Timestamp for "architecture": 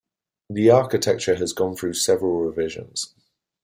0.71-1.35